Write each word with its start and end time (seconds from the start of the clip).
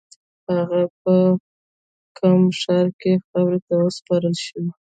هغه 0.53 0.81
په 1.01 1.15
قم 2.17 2.39
ښار 2.59 2.87
کې 2.99 3.11
خاورو 3.27 3.59
ته 3.67 3.73
وسپارل 3.85 4.35
شو. 4.45 4.61